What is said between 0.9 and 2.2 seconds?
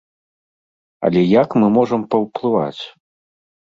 Але як мы можам